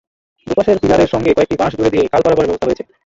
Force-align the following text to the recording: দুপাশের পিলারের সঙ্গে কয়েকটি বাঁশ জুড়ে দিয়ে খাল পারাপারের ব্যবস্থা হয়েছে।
দুপাশের 0.47 0.77
পিলারের 0.81 1.11
সঙ্গে 1.13 1.31
কয়েকটি 1.33 1.55
বাঁশ 1.61 1.71
জুড়ে 1.77 1.93
দিয়ে 1.93 2.09
খাল 2.11 2.21
পারাপারের 2.23 2.49
ব্যবস্থা 2.49 2.67
হয়েছে। 2.67 2.83